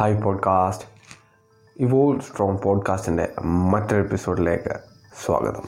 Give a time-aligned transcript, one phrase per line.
[0.00, 0.86] Hi podcast
[1.76, 4.76] Evolve Strong പോഡ്കാസ്റ്റിന്റെ മറ്റൊരു എപ്പിസോഡിലേക്ക്
[5.24, 5.62] സ്വാഗതം.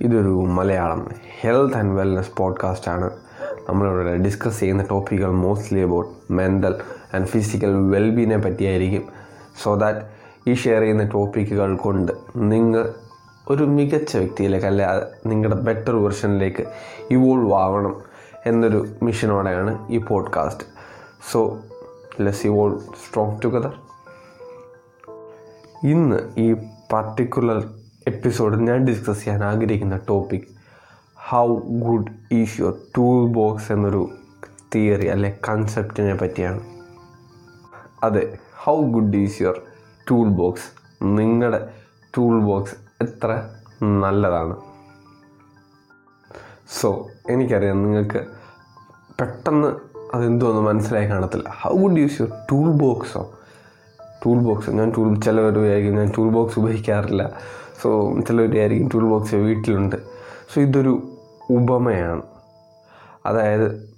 [0.00, 3.10] ഇതൊരു മലയാളം ഹെൽത്ത് ആൻഡ് വെൽനസ് പോഡ്കാസ്റ്റാണ്
[3.68, 6.80] നമ്മളിവിടെ ഡിസ്കസ് ചെയ്യുന്ന ടോപ്പിക്കുകൾ mostly about mental
[7.14, 9.08] and physical വെൽബീനെ പറ്റിയായിരിക്കും.
[9.62, 10.00] സോ ദാറ്റ്
[10.46, 12.94] ഈ ഷെയർ ചെയ്യുന്ന ടോപ്പിക്കുകൾ കൊണ്ട് നിങ്ങൾ
[13.48, 14.86] ഒരു മികച്ച വ്യക്തിയിലേക്ക് അല്ലെ
[15.26, 16.64] നിങ്ങളുടെ ബെറ്റർ വെർഷനിലേക്ക്
[17.10, 18.02] ഇവോൾവ് ആവണം
[18.46, 20.64] എന്നൊരു മിഷനോടെയാണ് ഈ podcast
[21.32, 21.58] so
[22.20, 23.80] let's all strong together
[25.84, 26.52] ഇന്ന് ഈ
[26.92, 27.74] പർട്ടിക്കുലർ
[28.06, 30.42] എപ്പിസോഡിൽ ഞാൻ ഡിസ്കസ് ചെയ്യാൻ ആഗ്രഹിക്കുന്ന topic
[31.14, 34.10] how good is your tool box എന്നൊരു
[34.74, 36.60] തിയറി അല്ലെ കൺസെപ്റ്റിനെ പറ്റിയാണ്.
[38.02, 39.62] അതെ how good is your
[40.10, 40.70] tool box
[41.02, 41.74] നിങ്ങളുടെ
[42.16, 43.48] ടൂൾ ബോക്സ് എത്ര
[43.82, 44.56] നല്ലതാണ്?
[46.80, 48.26] സോ എനിക്കറിയാം നിങ്ങൾക്ക്
[49.20, 51.54] പെട്ടെന്ന് അതെന്തോന്ന് മനസ്സിലായി കാണത്തില്ല.
[51.62, 53.30] How good use your tool ബോക്സോ
[54.26, 57.30] tool box ഞാൻ ടൂൾ ചിലവർ വിചാരിക്കും ഞാൻ ടൂൾ ബോക്സ് ഉപയോഗിക്കാറില്ല.
[57.82, 59.96] സോ ചിലവർ വിചാരിക്കും ടൂൾ ബോക്സ് വീട്ടിലുണ്ട്.
[60.54, 61.08] സോ ഇതൊരു
[61.50, 62.22] ഉപമയാണ്.
[63.26, 63.94] അതായത്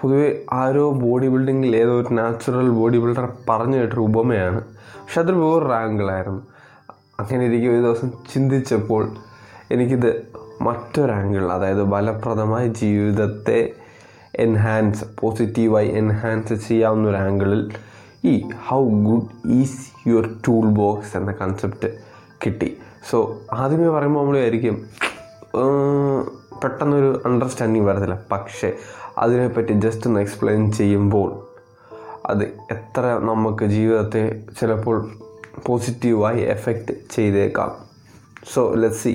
[0.00, 4.60] പൊതുവെ ആരോ ബോഡി ബിൽഡിങ്ങിൽ ഏതോ ഒരു നാച്ചുറൽ ബോഡി ബിൽഡർ പറഞ്ഞു കേട്ടൊരു ഉപമയാണ്.
[4.60, 6.42] പക്ഷെ അതൊരു വേറൊരു ആംഗിളായിരുന്നു
[7.20, 9.08] അങ്ങനെ ഇരിക്കും ഒരു ദിവസം ചിന്തിച്ചപ്പോൾ
[9.70, 10.26] എനിക്കിത്
[10.62, 13.72] മറ്റൊരാംഗിൾ അതായത് ഫലപ്രദമായ ജീവിതത്തെ
[14.38, 17.62] എൻഹാൻസ് പോസിറ്റീവായി എൻഹാൻസ് ചെയ്യാവുന്ന ഒരു ആംഗിളിൽ
[18.24, 18.34] ഈ
[18.68, 21.88] how good is your tool box എന്ന കൺസെപ്റ്റ്
[22.46, 22.76] കിട്ടി.
[23.10, 23.18] സോ
[23.52, 24.76] ആദ്യമേ പറയുമ്പോൾ നമ്മൾ വിചാരിക്കും
[26.62, 28.18] പെട്ടെന്നൊരു അണ്ടർസ്റ്റാൻഡിങ് വരത്തില്ല.
[28.32, 28.72] പക്ഷേ
[29.18, 31.30] അതിനെപ്പറ്റി ജസ്റ്റ് ഒന്ന് എക്സ്പ്ലെയിൻ ചെയ്യുമ്പോൾ
[32.26, 34.22] അത് എത്ര നമുക്ക് ജീവിതത്തെ
[34.60, 35.10] ചിലപ്പോൾ
[35.66, 37.70] പോസിറ്റീവായി എഫക്റ്റ് ചെയ്തേക്കാം.
[38.54, 39.12] സോ ലെറ്റ് സി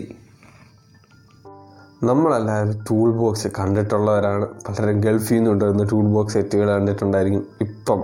[2.04, 4.46] നമ്മളെല്ലാവരും ടൂൾ ബോക്സ് കണ്ടിട്ടുള്ളവരാണ്.
[4.46, 7.48] പലരും ഗൾഫിൽ നിന്ന് കൊണ്ടുവരുന്ന ടൂൾ ബോക്സ് സെറ്റുകൾ കണ്ടിട്ടുണ്ടായിരിക്കും.
[7.62, 8.04] ഇപ്പം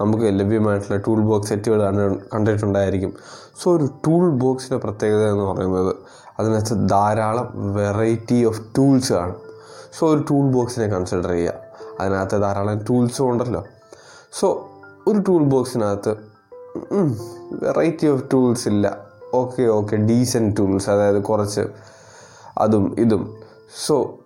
[0.00, 1.90] നമുക്ക് ലഭ്യമായിട്ടുള്ള ടൂൾ ബോക്സ് സെറ്റുകൾ
[2.34, 3.14] കണ്ടിട്ടുണ്ടായിരിക്കും.
[3.62, 5.96] സോ ഒരു ടൂൾ ബോക്സിന്റെ പ്രത്യേകത എന്ന് പറയുന്നത്
[6.38, 9.36] അതിനകത്ത് ധാരാളം വെറൈറ്റി ഓഫ് ടൂൾസ് കാണും.
[9.98, 11.54] സോ ഒരു ടൂൾ ബോക്സിനെ കൺസിഡർ ചെയ്യുക.
[12.00, 13.64] അതിനകത്ത് ധാരാളം ടൂൾസും ഉണ്ടല്ലോ.
[14.32, 14.70] സോ
[15.06, 16.16] ഒരു ടൂൾ ബോക്സിനകത്ത്
[17.52, 18.98] വെറൈറ്റി ഓഫ് ടൂൾസ് ഇല്ല.
[19.34, 21.60] ഓക്കെ ഓക്കെ ഡീസന്റ് ടൂൾസ് അതായത് കുറച്ച്
[22.58, 23.39] അതും ഇതും.
[23.86, 24.18] സോ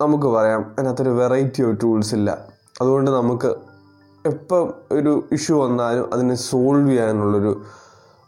[0.00, 2.44] നമുക്ക് പറയാം അതിനകത്തൊരു വെറൈറ്റി ഓഫ് ടൂൾസ് ഇല്ല.
[2.80, 3.54] അതുകൊണ്ട് നമുക്ക്
[4.26, 7.62] എപ്പം ഒരു ഇഷ്യൂ വന്നാലും അതിനെ സോൾവ് ചെയ്യാനുള്ളൊരു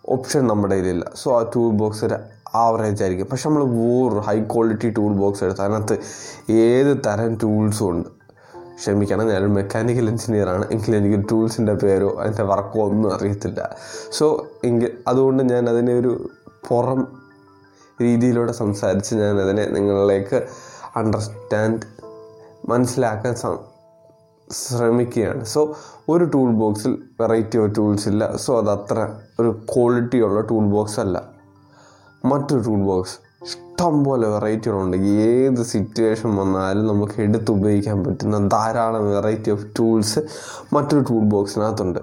[0.08, 1.10] ഓപ്ഷൻ നമ്മുടെ കയ്യിലില്ല.
[1.14, 2.16] സോ ആ ടൂൾ ബോക്സ് ഒരു
[2.54, 3.26] ആവറേജ് ആയിരിക്കും.
[3.26, 5.98] പക്ഷെ നമ്മൾ വേറൊരു ഹൈ ക്വാളിറ്റി ടൂൾ ബോക്സ് എടുത്ത് അതിനകത്ത്
[6.52, 8.08] ഏത് തരം ടൂൾസും ഉണ്ട്?
[8.76, 10.66] ക്ഷമിക്കണം ഞാനൊരു മെക്കാനിക്കൽ എഞ്ചിനീയർ ആണ്.
[10.70, 13.76] എങ്കിൽ എനിക്ക് ടൂൾസിന്റെ പേരോ അതിന്റെ വർക്കോ ഒന്നും അറിയത്തില്ല.
[14.12, 16.30] സോ എങ്കിൽ അതുകൊണ്ട് ഞാൻ അതിനെ ഒരു
[16.68, 17.27] പുറം
[18.02, 20.46] രീതിയിലൂടെ സംസാരിച്ച് ഞാൻ അതിനെ നിങ്ങളിലേക്ക്
[20.96, 21.80] അണ്ടർസ്റ്റാൻഡ്
[22.68, 23.36] മനസ്സിലാക്കാൻ
[24.52, 25.44] ശ്രമിക്കുകയാണ്.
[25.44, 25.76] സോ
[26.08, 28.36] ഒരു ടൂൾ ബോക്സിൽ വെറൈറ്റി ഓഫ് ടൂൾസ് ഇല്ല.
[28.36, 31.22] സോ അത് അത്ര ഒരു ക്വാളിറ്റി ഉള്ള ടൂൾ ബോക്സ് അല്ല.
[32.24, 39.50] മറ്റൊരു ടൂൾ ബോക്സ് ഇഷ്ടം പോലെ വെറൈറ്റികളുണ്ട് ഏത് സിറ്റുവേഷൻ വന്നാലും നമുക്ക് എടുത്ത് ഉപയോഗിക്കാൻ പറ്റുന്ന ധാരാളം വെറൈറ്റി
[39.50, 40.18] ഓഫ് ടൂൾസ്
[40.72, 42.00] മറ്റൊരു ടൂൾ ബോക്സിനകത്തുണ്ട്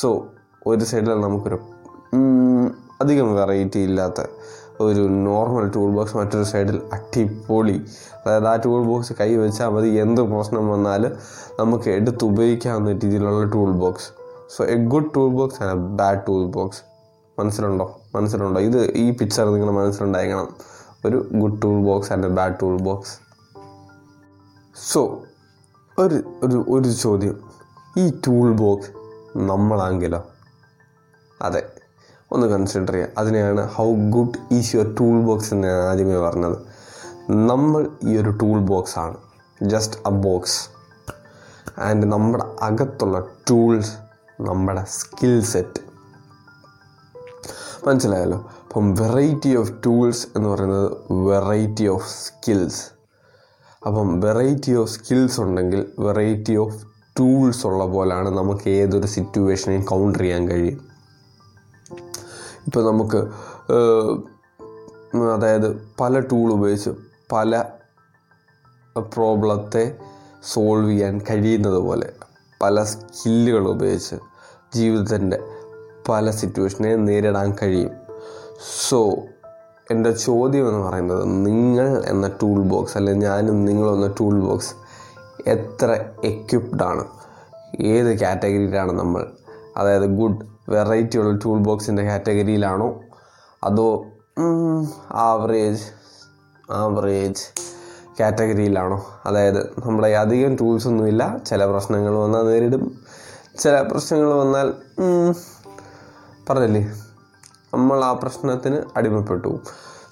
[0.00, 0.26] സോ
[0.66, 1.58] ഒരു സൈഡിൽ നമുക്കൊരു
[3.00, 4.20] അധികം വെറൈറ്റി ഇല്ലാത്ത
[4.80, 7.84] ഒരു നോർമൽ ടൂൾ ബോക്സ് മറ്റൊരു സൈഡിൽ അടിപൊളി.
[8.26, 9.88] അതായത് ആ ടൂൾ ബോക്സ് കൈ വെച്ചാൽ മതി.
[9.88, 11.12] എന്ത് പ്രശ്നം വന്നാലും
[11.60, 14.08] നമുക്ക് എടുത്ത് ഉപയോഗിക്കാവുന്ന രീതിയിലുള്ള tool box
[14.56, 16.82] so a good tool box and a bad tool box
[17.38, 18.00] മനസ്സിലുണ്ടോ?
[18.14, 18.60] മനസ്സിലുണ്ടോ?
[18.60, 20.48] ഇത് ഈ പിക്ചർ നിങ്ങൾ മനസ്സിലുണ്ടായിരിക്കണം.
[21.06, 23.18] ഒരു good tool box and a bad tool box
[24.92, 25.22] so
[25.98, 27.40] ഒരു ഒരു ഒരു ചോദ്യം.
[27.98, 28.90] ഈ ടൂൾ ബോക്സ്
[29.38, 30.24] നമ്മളാങ്കിലോ?
[31.42, 31.66] അതെ.
[32.32, 36.56] ഒന്ന് കൺസിഡർ ചെയ്യുക അതിനെയാണ് how good is your tool box എന്ന് ഞാൻ ആദ്യമേ പറഞ്ഞത്.
[37.30, 39.16] നമ്മൾ ഈ ഒരു ടൂൾ ബോക്സ് ആണ്.
[39.62, 40.68] ജസ്റ്റ് അ ബോക്സ്
[41.80, 43.92] ആൻഡ് നമ്മുടെ അകത്തുള്ള ടൂൾസ്
[44.40, 45.80] നമ്മുടെ സ്കിൽ സെറ്റ്
[47.88, 48.38] മനസ്സിലായല്ലോ?
[48.38, 52.84] അപ്പം വെറൈറ്റി ഓഫ് ടൂൾസ് എന്ന് പറയുന്നത് വെറൈറ്റി ഓഫ് സ്കിൽസ്
[53.86, 56.86] അപ്പം വെറൈറ്റി ഓഫ് സ്കിൽസ് ഉണ്ടെങ്കിൽ വെറൈറ്റി ഓഫ്
[57.18, 60.85] ടൂൾസ് ഉള്ള പോലാണ് നമുക്ക് ഏതൊരു സിറ്റുവേഷനെയും കൗണ്ടർ ചെയ്യാൻ കഴിയും.
[62.66, 63.16] ഇപ്പോൾ നമുക്ക്
[65.16, 66.90] അതായത് പല ടൂൾ ഉപയോഗിച്ച്
[67.32, 67.64] പല
[68.96, 69.96] പ്രോബ്ലത്തെ
[70.52, 72.12] സോൾവ് ചെയ്യാൻ കഴിയുന്നത് പോലെ
[72.62, 74.16] പല സ്കില്ലുകൾ ഉപയോഗിച്ച്
[74.74, 75.38] ജീവിതത്തിന്റെ
[76.08, 77.90] പല സിറ്റുവേഷനെ നേരിടാൻ കഴിയും.
[78.88, 79.10] സോ
[79.90, 84.74] എന്റെ ചോദ്യം എന്ന് പറയുന്നത് നിങ്ങൾ എന്ന ടൂൾ ബോക്സ് അല്ലെങ്കിൽ ഞാനും എന്ന ടൂൾ ബോക്സ്
[85.46, 87.04] എത്ര എക്യുപ്ഡ് ആണ്?
[87.80, 89.32] ഏത് കാറ്റഗറിയിലാണ് നമ്മൾ?
[89.76, 93.00] അതായത് ഗുഡ് വെറൈറ്റി ഉള്ള ടൂൾ ബോക്സിന്റെ കാറ്റഗറിയിലാണോ?
[93.64, 94.04] അതോ
[95.10, 95.82] ആവറേജ്
[96.70, 97.42] ആവറേജ്
[98.20, 99.06] കാറ്റഗറിയിലാണോ?
[99.26, 101.38] അതായത് നമ്മുടെ അധികം ടൂൾസ് ഒന്നുമില്ല.
[101.46, 102.98] ചില പ്രശ്നങ്ങൾ വന്നാൽ നേരിടും.
[103.58, 104.74] ചില പ്രശ്നങ്ങൾ വന്നാൽ
[106.50, 106.92] പറഞ്ഞില്ലേ?
[107.74, 109.60] നമ്മൾ ആ പ്രശ്നത്തിന് അടിമപ്പെട്ടു.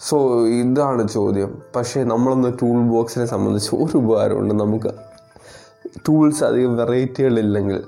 [0.00, 1.62] സോ ഇതാണ് ചോദ്യം.
[1.76, 4.54] പക്ഷേ നമ്മളൊന്ന് ടൂൾ ബോക്സിനെ സംബന്ധിച്ച് ഒരു ഉപകാരമുണ്ട്.
[4.54, 4.94] നമുക്ക്
[6.08, 7.84] ടൂൾസ് അധികം വെറൈറ്റികളില്ലെങ്കിൽ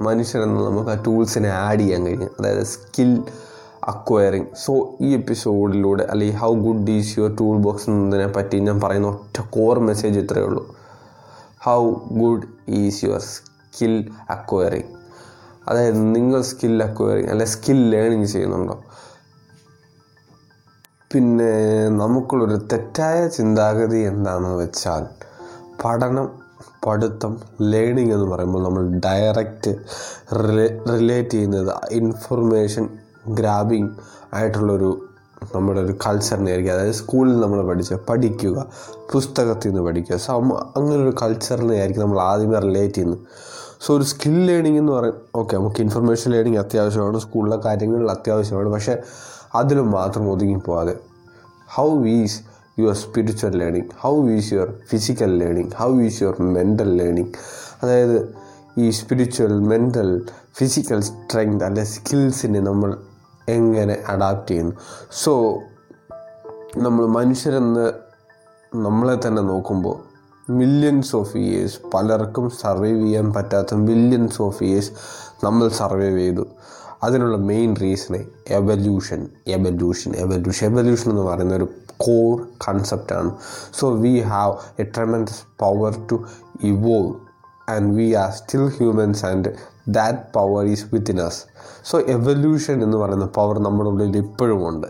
[0.00, 2.30] മനുഷ്യരെന്ന് നമുക്ക് ആ ടൂൾസിനെ ആഡ് ചെയ്യാൻ കഴിയും.
[2.40, 3.24] അതായത് സ്കിൽ
[3.84, 9.08] അക്വയറിങ് സോ ഈ എപ്പിസോഡിലൂടെ അല്ലെങ്കിൽ how good is your tool box എന്നതിനെ പറ്റി ഞാൻ പറയുന്ന
[9.08, 10.74] ഒറ്റ കോർ മെസ്സേജ് ഇത്രയേ ഉള്ളൂ.
[11.62, 14.88] How good is your skill acquiring
[15.68, 18.84] അതായത് നിങ്ങൾ സ്കിൽ അക്വയറിങ് അല്ലെ സ്കിൽ ലേണിങ് ചെയ്യുന്നുണ്ടോ?
[21.12, 25.06] പിന്നെ നമുക്കുള്ളൊരു തെറ്റായ ചിന്താഗതി എന്താണെന്ന് വെച്ചാൽ
[25.84, 26.28] പഠനം
[26.84, 29.76] പഠിത്തം ലേണിംഗ് എന്ന് പറയുമ്പോൾ നമ്മൾ ഡയറക്റ്റ്
[30.88, 32.88] റിലേറ്റ് ചെയ്യുന്നത് ഇൻഫർമേഷൻ
[33.28, 33.88] ഗ്രാബിങ്
[34.34, 35.06] ആയിട്ടുള്ളൊരു
[35.54, 38.66] നമ്മുടെ ഒരു കൾച്ചറിനെ ആയിരിക്കും അതായത് സ്കൂളിൽ നമ്മൾ പഠിച്ച പഠിക്കുക
[39.12, 40.32] പുസ്തകത്തിൽ നിന്ന് പഠിക്കുക സോ
[40.76, 43.18] അങ്ങനെ ഒരു കൾച്ചറിനെ ആയിരിക്കും നമ്മൾ ആദ്യമേ റിലേറ്റ് ചെയ്യുന്നത്.
[43.80, 48.96] സോ ഒരു സ്കിൽ ലേണിംഗ് എന്ന് പറയും ഓക്കെ നമുക്ക് ഇൻഫർമേഷൻ ലേണിംഗ് അത്യാവശ്യമാണ് സ്കൂളിലെ കാര്യങ്ങളിൽ അത്യാവശ്യമാണ് പക്ഷേ
[49.54, 50.98] അതിലും മാത്രം ഒതുങ്ങിപ്പോവാതെ
[51.68, 52.49] how is
[52.80, 57.32] your spiritual learning how is your physical learning how is your mental learning
[57.82, 58.18] അതായത്
[58.78, 60.10] ഈ സ്പിരിച്വൽ മെന്റൽ
[60.58, 62.90] ഫിസിക്കൽ സ്ട്രെങ്ത് അല്ലെ സ്കിൽസിനെ നമ്മൾ
[63.48, 64.74] എങ്ങനെ അഡാപ്റ്റ് ചെയ്യുന്നു?
[65.22, 65.32] സോ
[66.76, 67.86] നമ്മൾ മനുഷ്യരെന്ന്
[68.74, 69.96] നമ്മളെ തന്നെ നോക്കുമ്പോൾ
[70.50, 74.92] മില്യൺസ് ഓഫ് ഇയേഴ്സ് പലർക്കും സർവൈവ് ചെയ്യാൻ പറ്റാത്ത മില്യൺസ് ഓഫ് ഇയേഴ്സ്
[75.44, 76.44] നമ്മൾ സർവൈവ് ചെയ്തു.
[77.02, 83.36] അതിനുള്ള main reason evolution evolution evolution evolution എന്ന് പറയുന്ന ഒരു core കൺസെപ്റ്റാണ്
[83.78, 86.24] so we have a tremendous power to
[86.62, 87.14] evolve
[87.70, 89.54] and we are still humans and
[89.88, 91.44] that power is within us
[91.84, 94.86] so evolution എന്ന് പറയുന്ന power നമ്മുടെ ഉള്ളിൽ ഇപ്പോഴും ഉണ്ട്.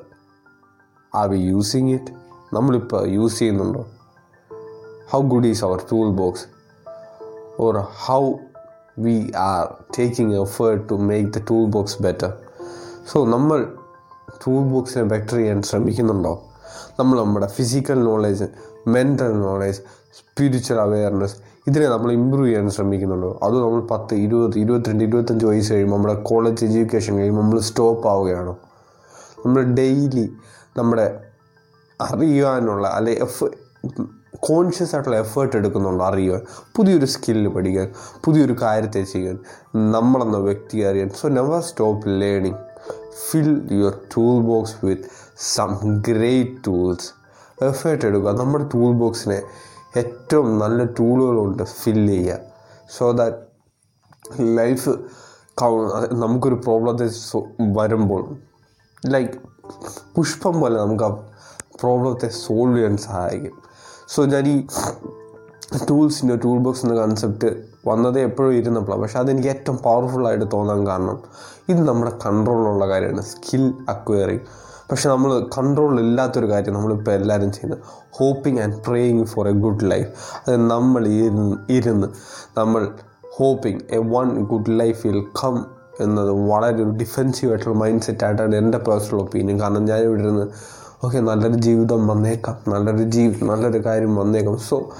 [1.14, 2.12] ആർ വി യൂസിങ് ഇറ്റ്
[2.54, 3.86] നമ്മളിപ്പോൾ യൂസ് ചെയ്യുന്നുണ്ടോ?
[5.10, 6.46] How good is our tool box
[7.60, 8.32] or how
[8.98, 12.32] we are taking effort to make the tool box better
[13.12, 13.72] so നമ്മൾ
[14.46, 16.42] tool ബോക്സിനെ ബെറ്റർ ചെയ്യാൻ ശ്രമിക്കുന്നുണ്ടോ?
[16.98, 18.44] നമ്മൾ നമ്മുടെ physical knowledge
[18.88, 19.80] mental knowledge
[20.18, 23.40] spiritual awareness ഇതിനെ നമ്മൾ ഇമ്പ്രൂവ് ചെയ്യാൻ ശ്രമിക്കുന്നുണ്ടോ?
[23.42, 28.58] അത് നമ്മൾ പത്ത് ഇരുപത് ഇരുപത്തിരണ്ട് ഇരുപത്തഞ്ച് വയസ്സ് കഴിയുമ്പോൾ നമ്മുടെ കോളേജ് എഡ്യൂക്കേഷൻ കഴിയുമ്പോൾ നമ്മൾ സ്റ്റോപ്പ് ആവുകയാണോ?
[29.46, 30.32] നമ്മൾ ഡെയിലി
[30.76, 31.20] നമ്മുടെ
[32.00, 33.44] അറിയാനുള്ള അല്ലെ എഫ്
[34.38, 36.04] കോൺഷ്യസ് ആയിട്ടുള്ള എഫേർട്ട് എടുക്കുന്നുണ്ടോ?
[36.04, 36.40] അറിയുവാൻ
[36.76, 37.92] പുതിയൊരു സ്കില്ല് പഠിക്കാൻ
[38.24, 39.38] പുതിയൊരു കാര്യത്തെ ചെയ്യാൻ
[39.92, 41.10] നമ്മളെന്ന വ്യക്തി അറിയാൻ.
[41.20, 42.58] So never stop learning
[43.30, 45.02] fill your tool box with
[45.38, 47.10] some great tools
[47.64, 48.30] effort എടുക്കുക.
[48.30, 49.42] നമ്മുടെ ടൂൾ ബോക്സിനെ
[49.96, 52.38] ഏറ്റവും നല്ല ടൂളുകൾ കൊണ്ട് ഫിൽ ചെയ്യുക.
[52.98, 53.36] സോ ദാറ്റ്
[54.58, 54.90] ലൈഫ്
[56.12, 57.10] നമുക്കൊരു പ്രോബ്ലത്തെ
[57.60, 58.36] വരുമ്പോൾ
[59.06, 59.32] ലൈക്ക്
[60.16, 61.08] പുഷ്പം പോലെ നമുക്ക് ആ
[61.80, 63.69] പ്രോബ്ലത്തെ സോൾവ് ചെയ്യാൻ സഹായിക്കും.
[64.10, 64.56] സോ ഞാൻ ഈ
[65.88, 67.48] ടൂൾസിന്റെ ടൂൾ ബോക്സ് എന്ന കൺസെപ്റ്റ്
[67.86, 71.18] വന്നത് എപ്പോഴും ഇരുന്നപ്പോഴാണ് പക്ഷേ അതെനിക്ക് ഏറ്റവും പവർഫുള്ളായിട്ട് തോന്നാൻ കാരണം
[71.68, 73.22] ഇത് നമ്മുടെ കൺട്രോളിലുള്ള കാര്യമാണ്.
[73.22, 74.44] സ്കിൽ അക്വയറിങ്
[74.90, 80.10] പക്ഷെ നമ്മൾ കൺട്രോളില്ലാത്തൊരു കാര്യം നമ്മളിപ്പോൾ എല്ലാവരും ചെയ്യുന്നത് hoping and praying for a good life
[80.46, 82.06] അത് നമ്മൾ ഇരുന്ന് ഇരുന്ന്
[82.58, 82.82] നമ്മൾ
[83.36, 85.56] hoping a one good life will come
[86.00, 90.46] എന്നത് വളരെ ഒരു ഡിഫെൻസീവ് ആയിട്ടുള്ള മൈൻഡ് സെറ്റ് ആയിട്ടാണ് എന്റെ പേഴ്സണൽ ഒപ്പീനിയൻ കാരണം ഞാൻ ഇരുന്ന്
[91.04, 92.56] ഓക്കെ നല്ലൊരു ജീവിതം വന്നേക്കാം.
[92.68, 94.58] നല്ലൊരു ജീവി നല്ലൊരു കാര്യം വന്നേക്കാം.
[94.58, 94.90] സോ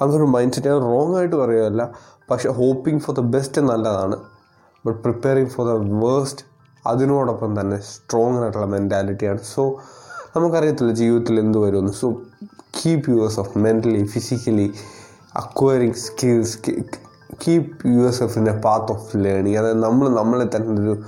[0.00, 1.92] അങ്ങനൊരു മൈൻഡ് സെറ്റ് ഞാൻ റോങ് ആയിട്ട് പറയുകയല്ല.
[2.30, 4.16] പക്ഷേ ഹോപ്പിംഗ് ഫോർ ദ ബെസ്റ്റ് നല്ലതാണ്.
[4.86, 6.42] But preparing for the worst
[6.86, 9.80] അതിനോടൊപ്പം തന്നെ സ്ട്രോങ് ആയിട്ടുള്ള മെന്റാലിറ്റിയാണ് സോ
[10.36, 11.92] നമുക്കറിയത്തില്ല ജീവിതത്തിൽ എന്ത് വരുമെന്ന്.
[11.92, 12.12] So
[12.78, 13.10] keep
[13.40, 14.72] yourself mentally physically
[15.36, 16.58] acquiring skills
[17.42, 17.70] keep
[18.22, 21.02] yourself in a path of learning അതായത് നമ്മൾ നമ്മളെ തന്നെ ഒരു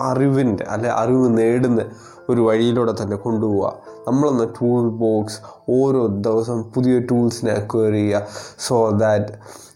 [0.00, 1.84] അറിവിന്റെ അല്ലെ അറിവ് നേടുന്ന
[2.28, 3.78] ഒരു വഴിയിലൂടെ തന്നെ കൊണ്ടുപോവുക.
[4.08, 8.26] നമ്മളെന്ന ടൂൾ ബോക്സ് ഓരോ ദിവസം പുതിയ ടൂൾസിനെ അക്വയർ ചെയ്യുക.
[8.58, 9.32] സോ ദാറ്റ്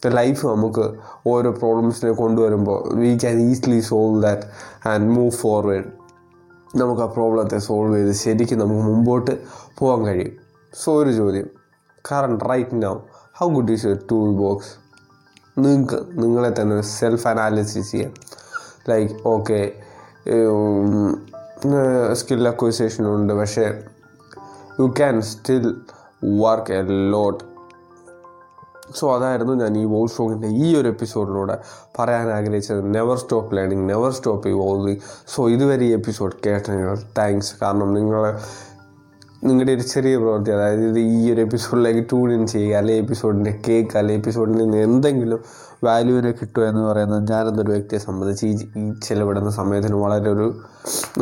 [0.07, 0.95] ലൈഫ് നമുക്ക്
[1.27, 4.43] ഓരോ പ്രോബ്ലംസിനെ കൊണ്ടുവരുമ്പോൾ we can easily solve that
[4.89, 5.85] and move forward
[6.77, 9.31] നമുക്ക് ആ പ്രോബ്ലത്തെ സോൾവ് ചെയ്ത് ശരിക്കും നമുക്ക് മുമ്പോട്ട്
[9.79, 10.33] പോകാൻ കഴിയും.
[10.85, 11.51] സോ ഒരു ചോദ്യം.
[12.13, 12.95] കാരണം right now
[13.39, 14.73] how good is your tool box
[15.59, 18.13] നിങ്ങൾക്ക് നിങ്ങളെ തന്നെ സെൽഫ് അനാലിസിസ് ചെയ്യാം.
[18.89, 19.73] ലൈക്ക് ഓക്കെ
[22.13, 23.33] സ്കിൽ അക്വസേഷൻ ഉണ്ട്.
[23.33, 23.83] പക്ഷേ
[24.81, 25.75] you can still
[26.41, 27.45] work a lot
[28.95, 31.59] so അതായിരുന്നു ഞാൻ ഈ വോൾ സ്ട്രോങ്ങിന്റെ ഈ ഒരു എപ്പിസോഡിലൂടെ
[31.99, 32.95] പറയാൻ ആഗ്രഹിച്ചത്.
[32.95, 35.01] Never stop learning never stop evolving
[35.35, 38.39] so ഇതുവരെ ഈ എപ്പിസോഡ് കേട്ട നിങ്ങൾ താങ്ക്സ് കാരണം നിങ്ങൾ
[39.45, 43.99] നിങ്ങളുടെ ഒരു ചെറിയ പ്രവൃത്തി അതായത് ഇത് ഈ ഒരു എപ്പിസോഡിലേക്ക് ട്യൂൺ ഇൻ ചെയ്യുക അല്ലെങ്കിൽ എപ്പിസോഡിന്റെ കേക്ക്
[43.99, 45.41] അല്ലെങ്കിൽ എപ്പിസോഡിൽ നിന്ന് എന്തെങ്കിലും
[45.85, 50.61] വാല്യൂവിനെ കിട്ടുക എന്ന് പറയുന്നത് ഞാനെന്നൊരു വ്യക്തിയെ സംബന്ധിച്ച് ഈ ചിലവിടുന്ന സമയത്തിന് വളരെ ഒരു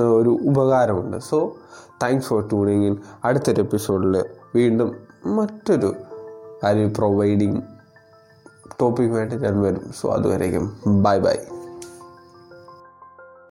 [0.02, 1.16] ഒരു ഉപകാരമുണ്ട്.
[1.16, 1.56] So
[2.02, 4.24] thanks for tuning in അടുത്തൊരു എപ്പിസോഡിൽ
[4.54, 5.94] വീണ്ടും മറ്റൊരു
[6.64, 7.62] വാല്യൂ പ്രൊവൈഡിങ്
[8.80, 9.90] ടോപ്പിക്കുമായിട്ട് ഞാൻ വരും.
[10.00, 11.36] സോ അതുവരേക്കും ബൈ ബൈ